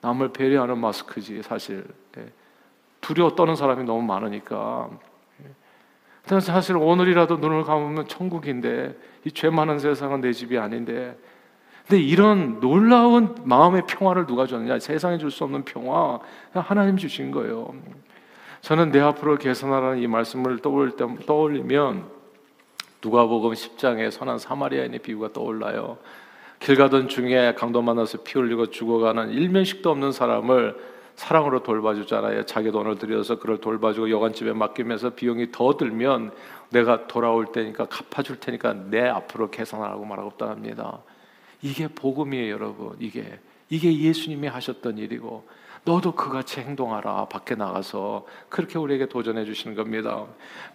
남을 0.00 0.32
배려하는 0.32 0.78
마스크지 0.78 1.42
사실 1.42 1.84
예. 2.16 2.26
두려워 3.02 3.34
떠는 3.34 3.54
사람이 3.54 3.84
너무 3.84 4.00
많으니까. 4.02 4.88
예. 5.44 6.40
사실 6.40 6.76
오늘이라도 6.76 7.36
눈을 7.36 7.64
감으면 7.64 8.08
천국인데 8.08 8.96
이 9.26 9.30
죄 9.30 9.50
많은 9.50 9.78
세상은 9.78 10.22
내 10.22 10.32
집이 10.32 10.56
아닌데. 10.58 11.18
근데 11.86 12.02
이런 12.02 12.60
놀라운 12.60 13.34
마음의 13.44 13.82
평화를 13.86 14.26
누가 14.26 14.46
줬느냐? 14.46 14.78
세상에 14.78 15.18
줄 15.18 15.30
수 15.30 15.44
없는 15.44 15.64
평화 15.64 16.18
하나님 16.54 16.96
주신 16.96 17.30
거예요. 17.30 17.74
저는 18.62 18.90
내 18.90 19.00
앞으로 19.00 19.36
개선하라는 19.36 19.98
이 19.98 20.06
말씀을 20.06 20.60
떠올 20.60 20.96
때, 20.96 21.06
떠올리면 21.26 22.06
누가복음 23.04 23.52
10장의 23.52 24.10
선한 24.10 24.38
사마리아인의 24.38 25.00
비유가 25.00 25.32
떠올라요. 25.32 25.98
길 26.60 26.76
가던 26.76 27.08
중에 27.08 27.54
강도 27.56 27.82
만나서 27.82 28.18
피 28.22 28.38
흘리고 28.38 28.66
죽어가는 28.66 29.30
일면식도 29.30 29.90
없는 29.90 30.12
사람을 30.12 30.76
사랑으로 31.14 31.62
돌봐주잖아요. 31.62 32.46
자기 32.46 32.70
돈을 32.70 32.96
들여서 32.98 33.38
그를 33.38 33.58
돌봐주고 33.58 34.10
여관집에 34.10 34.52
맡기면서 34.52 35.10
비용이 35.10 35.50
더 35.50 35.76
들면 35.76 36.30
내가 36.70 37.08
돌아올 37.08 37.50
테니까 37.52 37.86
갚아줄 37.86 38.38
테니까 38.38 38.74
내 38.90 39.02
앞으로 39.08 39.50
계산하라고 39.50 40.04
말하고 40.04 40.32
합니다. 40.44 41.00
이게 41.60 41.88
복음이에요, 41.88 42.52
여러분. 42.52 42.96
이게 43.00 43.40
이게 43.68 43.98
예수님이 43.98 44.46
하셨던 44.46 44.98
일이고 44.98 45.44
너도 45.84 46.12
그같이 46.12 46.60
행동하라. 46.60 47.26
밖에 47.26 47.54
나가서 47.54 48.26
그렇게 48.48 48.78
우리에게 48.78 49.06
도전해 49.06 49.44
주시는 49.44 49.76
겁니다. 49.76 50.24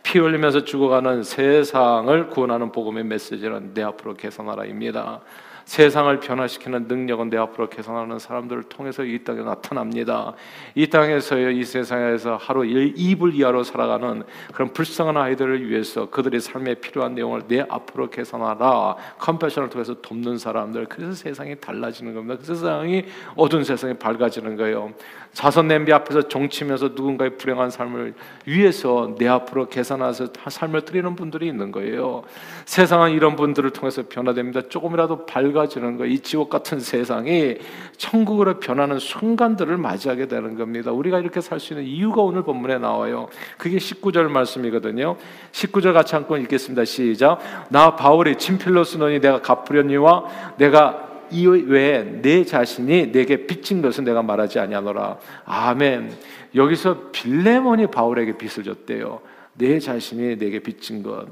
피 0.01 0.19
흘리면서 0.19 0.65
죽어가는 0.65 1.23
세상을 1.23 2.29
구원하는 2.29 2.71
복음의 2.71 3.05
메시지는 3.05 3.73
내 3.73 3.83
앞으로 3.83 4.15
계산하라입니다. 4.15 5.21
세상을 5.65 6.19
변화시키는 6.19 6.87
능력은 6.87 7.29
내 7.29 7.37
앞으로 7.37 7.69
계산하는 7.69 8.19
사람들을 8.19 8.63
통해서 8.63 9.03
이 9.03 9.23
땅에 9.23 9.41
나타납니다. 9.41 10.33
이 10.75 10.87
땅에서요, 10.87 11.51
이 11.51 11.63
세상에서 11.63 12.37
하루 12.37 12.61
2불 12.61 13.33
이하로 13.35 13.63
살아가는 13.63 14.23
그런 14.53 14.73
불쌍한 14.73 15.15
아이들을 15.15 15.69
위해서 15.69 16.09
그들의 16.09 16.41
삶에 16.41 16.75
필요한 16.75 17.15
내용을 17.15 17.43
내 17.47 17.61
앞으로 17.61 18.09
계산하라. 18.09 18.95
컴패션을 19.19 19.69
통해서 19.69 19.93
돕는 20.01 20.37
사람들. 20.37 20.87
그래서 20.87 21.13
세상이 21.13 21.55
달라지는 21.59 22.13
겁니다. 22.13 22.35
그 22.37 22.45
세상이 22.45 23.05
어두운 23.35 23.63
세상이 23.63 23.93
밝아지는 23.95 24.57
거예요. 24.57 24.91
자선 25.31 25.67
냄비 25.67 25.91
앞에서 25.91 26.27
종치면서 26.27 26.89
누군가의 26.89 27.37
불행한 27.37 27.71
삶을 27.71 28.13
위해서 28.45 29.15
내 29.17 29.27
앞으로 29.27 29.67
계산해서 29.67 30.27
삶을 30.47 30.85
드리는 30.85 31.15
분들이 31.15 31.47
있는 31.47 31.71
거예요. 31.71 32.23
세상은 32.65 33.11
이런 33.11 33.35
분들을 33.35 33.71
통해서 33.71 34.03
변화됩니다. 34.07 34.61
조금이라도 34.69 35.25
밝 35.25 35.52
아지는 35.61 35.97
거, 35.97 36.05
이 36.05 36.19
지옥 36.19 36.49
같은 36.49 36.79
세상이 36.79 37.57
천국으로 37.97 38.59
변하는 38.59 38.99
순간들을 38.99 39.77
맞이하게 39.77 40.27
되는 40.27 40.57
겁니다. 40.57 40.91
우리가 40.91 41.19
이렇게 41.19 41.41
살 41.41 41.59
수 41.59 41.73
있는 41.73 41.85
이유가 41.85 42.21
오늘 42.21 42.43
본문에 42.43 42.77
나와요. 42.77 43.29
그게 43.57 43.77
19절 43.77 44.29
말씀이거든요. 44.29 45.15
19절 45.51 45.93
같이 45.93 46.15
한번 46.15 46.41
읽겠습니다. 46.41 46.85
시작. 46.85 47.39
나 47.69 47.95
바울이 47.95 48.37
친필로스 48.37 48.97
너니 48.97 49.19
내가 49.19 49.41
갚으려니와 49.41 50.55
내가 50.57 51.09
이 51.31 51.47
외에 51.47 52.03
내 52.21 52.43
자신이 52.43 53.11
내게 53.11 53.47
빚진 53.47 53.81
것은 53.81 54.03
내가 54.03 54.21
말하지 54.21 54.59
아니하노라. 54.59 55.17
아멘. 55.45 56.11
여기서 56.53 57.09
빌레몬이 57.11 57.87
바울에게 57.87 58.37
빚을 58.37 58.63
줬대요. 58.63 59.21
내 59.55 59.79
자신이 59.79 60.37
내게 60.37 60.59
빚진 60.59 61.01
것. 61.01 61.27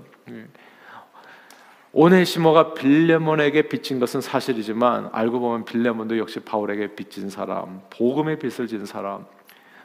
오네시모가 1.94 2.74
빌레몬에게 2.74 3.64
빚진 3.64 4.00
것은 4.00 4.22
사실이지만 4.22 5.10
알고 5.12 5.40
보면 5.42 5.66
빌레몬도 5.66 6.18
역시 6.18 6.40
바울에게 6.40 6.96
빚진 6.96 7.30
사람, 7.30 7.82
복음의 7.90 8.40
빚을 8.40 8.68
진 8.68 8.86
사람. 8.86 9.26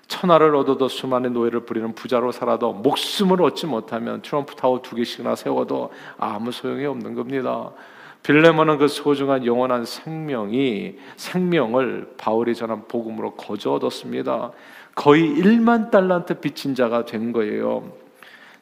천하를 0.06 0.54
얻어도 0.54 0.86
수많은 0.86 1.32
노예를 1.32 1.60
부리는 1.66 1.92
부자로 1.96 2.30
살아도 2.30 2.72
목숨을 2.72 3.42
얻지 3.42 3.66
못하면 3.66 4.22
트럼프 4.22 4.54
타워 4.54 4.80
두 4.80 4.94
개씩이나 4.94 5.34
세워도 5.34 5.90
아무 6.16 6.52
소용이 6.52 6.86
없는 6.86 7.14
겁니다. 7.14 7.72
빌레몬은 8.22 8.78
그 8.78 8.86
소중한 8.86 9.44
영원한 9.44 9.84
생명이 9.84 10.98
생명을 11.16 12.14
바울이 12.16 12.54
전한 12.54 12.86
복음으로 12.86 13.34
거저 13.34 13.72
얻었습니다. 13.72 14.52
거의 14.94 15.28
1만 15.28 15.90
달란트 15.90 16.38
빚진 16.38 16.76
자가 16.76 17.04
된 17.04 17.32
거예요. 17.32 18.05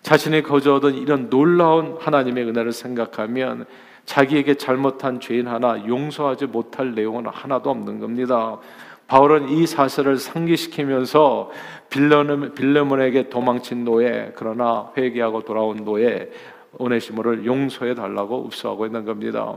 자신이 0.05 0.43
거저 0.43 0.75
얻은 0.75 0.97
이런 0.97 1.31
놀라운 1.31 1.97
하나님의 1.99 2.45
은혜를 2.45 2.73
생각하면 2.73 3.65
자기에게 4.05 4.57
잘못한 4.57 5.19
죄인 5.19 5.49
하나 5.49 5.83
용서하지 5.89 6.45
못할 6.45 6.95
내용은 6.95 7.27
하나도 7.27 7.71
없는 7.71 8.01
겁니다. 8.01 8.59
바울은 9.07 9.49
이 9.49 9.67
사실을 9.67 10.19
상기시키면서 10.19 11.51
빌레몬에게 11.89 13.31
도망친 13.31 13.87
노예 13.87 14.31
그러나 14.37 14.93
회개하고 14.95 15.43
돌아온 15.43 15.87
노예 15.87 16.31
오네시모를 16.79 17.47
용서해 17.47 17.95
달라고 17.95 18.47
읍소하고 18.47 18.87
있는 18.87 19.05
겁니다. 19.05 19.55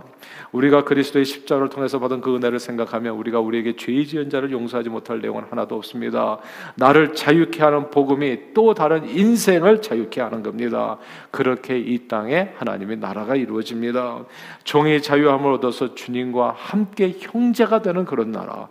우리가 0.51 0.83
그리스도의 0.83 1.25
십자가를 1.25 1.69
통해서 1.69 1.99
받은 1.99 2.21
그 2.21 2.35
은혜를 2.35 2.59
생각하면 2.59 3.15
우리가 3.15 3.39
우리에게 3.39 3.75
죄 3.75 4.03
지은 4.03 4.29
자를 4.29 4.51
용서하지 4.51 4.89
못할 4.89 5.19
내용은 5.19 5.43
하나도 5.49 5.75
없습니다. 5.75 6.39
나를 6.75 7.13
자유케 7.13 7.63
하는 7.63 7.89
복음이 7.89 8.53
또 8.53 8.73
다른 8.73 9.09
인생을 9.09 9.81
자유케 9.81 10.21
하는 10.21 10.43
겁니다. 10.43 10.97
그렇게 11.31 11.79
이 11.79 12.07
땅에 12.07 12.53
하나님의 12.57 12.97
나라가 12.97 13.35
이루어집니다. 13.35 14.25
종의 14.63 15.01
자유함을 15.01 15.53
얻어서 15.53 15.95
주님과 15.95 16.53
함께 16.57 17.15
형제가 17.19 17.81
되는 17.81 18.05
그런 18.05 18.31
나라. 18.31 18.69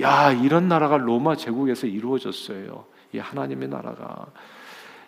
야, 0.00 0.32
이런 0.32 0.68
나라가 0.68 0.96
로마 0.96 1.36
제국에서 1.36 1.86
이루어졌어요. 1.86 2.84
이 3.12 3.18
하나님의 3.18 3.68
나라가. 3.68 4.26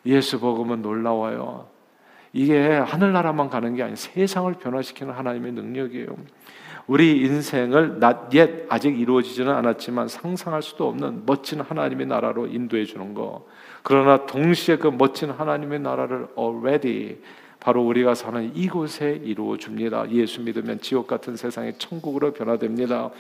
예수 0.05 0.39
복음은 0.39 0.83
놀라워요. 0.83 1.76
이게 2.37 2.69
하늘나라만 2.69 3.49
가는 3.49 3.75
게 3.75 3.83
아니라 3.83 3.97
세상을 3.97 4.53
변화시키는 4.53 5.15
하나님의 5.15 5.53
능력이에요. 5.53 6.09
우리 6.87 7.23
인생을 7.23 7.99
yet 8.03 8.67
아직 8.69 9.01
이루어지지는 9.01 9.51
않았지만 9.55 10.09
상상할 10.09 10.61
수도 10.61 10.87
없는 10.87 11.23
멋진 11.25 11.63
하나님의 11.63 12.07
나라로 12.07 12.47
인도해 12.49 12.85
주는 12.85 13.15
거. 13.15 13.47
그러나 13.83 14.27
동시에 14.27 14.77
그 14.77 14.89
멋진 14.89 15.31
하나님의 15.31 15.81
나라를 15.81 16.29
already 16.39 17.17
바로 17.59 17.83
우리가 17.87 18.15
사는 18.15 18.55
이곳에 18.55 19.19
이루어 19.25 19.57
줍니다. 19.57 20.05
예수 20.11 20.43
믿으면 20.43 20.81
지옥 20.83 21.07
같은 21.07 21.37
세상이 21.37 21.79
천국으로 21.79 22.35
변화됩니다. 22.35 23.11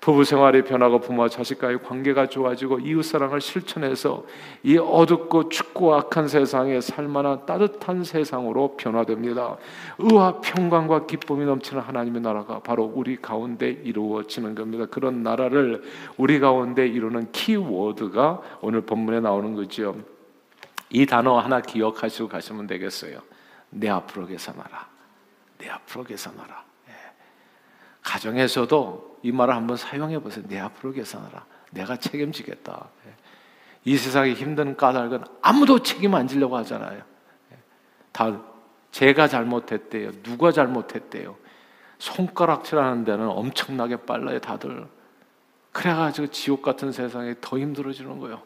부부 0.00 0.24
생활이 0.24 0.62
변하고 0.62 1.00
부모와 1.00 1.28
자식과의 1.28 1.82
관계가 1.82 2.26
좋아지고 2.26 2.80
이웃 2.80 3.02
사랑을 3.02 3.40
실천해서 3.40 4.24
이 4.62 4.76
어둡고 4.76 5.48
춥고 5.48 5.94
악한 5.94 6.28
세상에 6.28 6.80
살만한 6.80 7.46
따뜻한 7.46 8.04
세상으로 8.04 8.76
변화됩니다. 8.76 9.56
의와 9.98 10.40
평강과 10.40 11.06
기쁨이 11.06 11.44
넘치는 11.44 11.82
하나님의 11.82 12.20
나라가 12.20 12.58
바로 12.58 12.92
우리 12.94 13.16
가운데 13.16 13.70
이루어지는 13.70 14.54
겁니다. 14.54 14.86
그런 14.86 15.22
나라를 15.22 15.82
우리 16.16 16.38
가운데 16.38 16.86
이루는 16.86 17.32
키워드가 17.32 18.42
오늘 18.60 18.82
본문에 18.82 19.20
나오는 19.20 19.54
거죠. 19.54 19.96
이 20.90 21.06
단어 21.06 21.38
하나 21.38 21.60
기억하시고 21.60 22.28
가시면 22.28 22.66
되겠어요. 22.66 23.18
내 23.70 23.88
앞으로 23.88 24.26
계산하라. 24.26 24.86
내 25.58 25.68
앞으로 25.68 26.04
계산하라. 26.04 26.73
예. 28.04 28.10
가정에서도 28.10 29.18
이 29.22 29.32
말을 29.32 29.54
한번 29.54 29.76
사용해 29.76 30.20
보세요. 30.20 30.44
내 30.48 30.58
앞으로 30.58 30.92
계산하라. 30.92 31.44
내가 31.72 31.96
책임지겠다. 31.96 32.88
예. 33.06 33.14
이 33.84 33.96
세상의 33.96 34.34
힘든 34.34 34.76
까닭은 34.76 35.24
아무도 35.42 35.82
책임 35.82 36.14
안 36.14 36.28
지려고 36.28 36.56
하잖아요. 36.58 37.02
예. 37.52 37.56
다 38.12 38.40
제가 38.90 39.26
잘못했대요. 39.26 40.22
누가 40.22 40.52
잘못했대요. 40.52 41.36
손가락질하는 41.98 43.04
데는 43.04 43.28
엄청나게 43.28 43.96
빨라요, 43.96 44.38
다들. 44.40 44.86
그래가지고 45.72 46.28
지옥 46.28 46.62
같은 46.62 46.92
세상에 46.92 47.34
더 47.40 47.58
힘들어지는 47.58 48.20
거예요. 48.20 48.42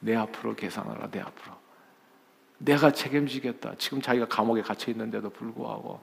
내 0.00 0.14
앞으로 0.14 0.54
계산하라, 0.54 1.10
내 1.10 1.20
앞으로. 1.20 1.54
내가 2.58 2.92
책임지겠다. 2.92 3.74
지금 3.78 4.00
자기가 4.00 4.26
감옥에 4.28 4.62
갇혀 4.62 4.92
있는데도 4.92 5.30
불구하고 5.30 6.00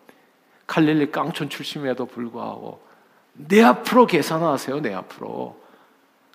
칼릴리 0.72 1.12
깡촌 1.12 1.50
출신에도 1.50 2.06
불구하고 2.06 2.82
내 3.34 3.62
앞으로 3.62 4.08
계산하세요. 4.08 4.80
내 4.80 4.94
앞으로 4.94 5.62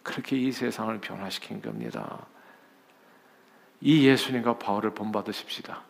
그렇게 0.02 0.36
이 0.36 0.52
세상을 0.52 1.00
변화시킨 1.00 1.62
겁니다. 1.62 2.26
이 3.80 4.06
예수님과 4.06 4.58
바울을 4.58 4.90
본받으십시다. 4.90 5.80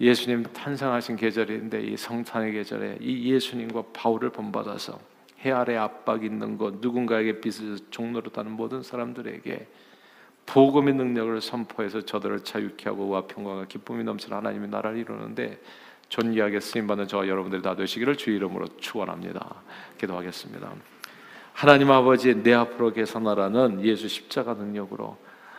예수님 0.00 0.44
탄생하신 0.52 1.16
계절인데 1.16 1.82
이 1.82 1.96
성탄의 1.96 2.52
계절에 2.52 2.98
이 3.00 3.32
예수님과 3.32 3.86
바울을 3.92 4.30
본받아서 4.30 5.00
해 5.44 5.50
아래 5.50 5.76
압박 5.76 6.22
있는 6.22 6.58
것 6.58 6.74
누군가에게 6.76 7.40
빚을 7.40 7.78
다는 8.32 8.52
모든 8.52 8.84
사람들에게 8.84 9.66
복음의 10.46 10.94
능력을 10.94 11.40
선포해서 11.40 12.02
저들을 12.02 12.44
자유케 12.44 12.88
하고 12.88 13.08
와 13.08 13.26
평강과 13.26 13.64
기쁨이 13.64 14.04
넘치는 14.04 14.36
하나님의 14.36 14.68
나라를 14.68 14.98
이루는데 14.98 15.58
존귀하게 16.10 16.60
쓰임 16.60 16.86
받는 16.86 17.08
저와 17.08 17.26
여러분들이 17.28 17.62
다 17.62 17.74
되시기를 17.74 18.16
주 18.16 18.30
이름으로 18.30 18.66
축원합니다. 18.78 19.54
기도하겠습니다. 19.98 20.70
하나님 21.54 21.90
아버지 21.90 22.34
내 22.34 22.52
앞으로 22.52 22.92
계산하라는 22.92 23.84
예수 23.84 24.08
십자가 24.08 24.54
능력으로 24.54 25.16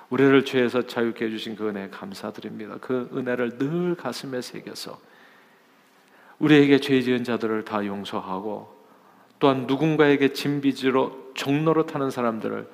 우리를 0.10 0.44
죄에서 0.44 0.86
자유케 0.88 1.26
해주신 1.26 1.56
그 1.56 1.70
은혜 1.70 1.90
감사드립니다. 1.90 2.78
그 2.82 3.10
은혜를 3.14 3.58
늘 3.58 3.96
가슴에 3.96 4.42
새겨서 4.42 5.00
우리에게 6.40 6.80
죄 6.80 7.02
지은 7.02 7.24
자들을 7.24 7.64
다 7.64 7.86
용서하고 7.86 8.76
또한 9.40 9.68
누군가에게 9.68 10.34
진비지로 10.34 11.32
종로로 11.34 11.86
타는 11.86 12.12
사람들을 12.12 12.68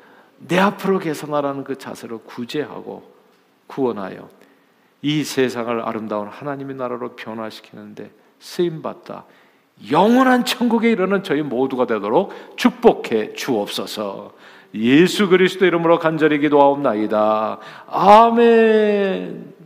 내 0.47 0.57
앞으로 0.57 0.97
계산하라는 0.99 1.63
그 1.63 1.77
자세로 1.77 2.19
구제하고 2.19 3.13
구원하여 3.67 4.29
이 5.01 5.23
세상을 5.23 5.81
아름다운 5.81 6.27
하나님의 6.27 6.75
나라로 6.75 7.15
변화시키는데 7.15 8.11
쓰임 8.39 8.81
받다 8.81 9.25
영원한 9.91 10.43
천국에 10.43 10.91
이르는 10.91 11.23
저희 11.23 11.41
모두가 11.41 11.85
되도록 11.85 12.33
축복해 12.55 13.33
주옵소서. 13.33 14.33
예수 14.73 15.29
그리스도 15.29 15.65
이름으로 15.65 15.99
간절히 15.99 16.39
기도하옵나이다. 16.39 17.59
아멘. 17.87 19.56